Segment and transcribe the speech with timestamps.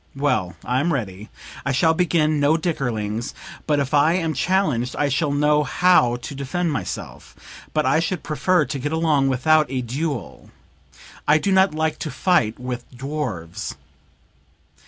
[0.15, 1.29] Well, I'm ready.
[1.63, 3.35] I shall begin no dickerings,
[3.67, 7.35] but if I am challenged I shall know how to defend myself.
[7.71, 10.49] But I should prefer to get along without a duel;
[11.27, 13.75] I do not like to fight with dwarfs."